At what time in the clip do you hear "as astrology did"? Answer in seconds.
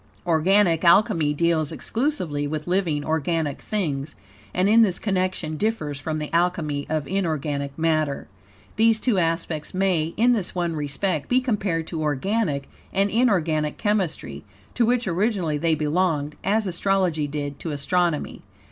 16.43-17.59